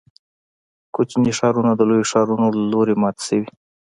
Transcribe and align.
کوچني 0.95 1.31
ښارونه 1.37 1.71
د 1.75 1.81
لویو 1.89 2.09
ښارونو 2.11 2.45
له 2.57 2.63
لوري 2.71 2.95
مات 3.01 3.17
شوي. 3.27 3.49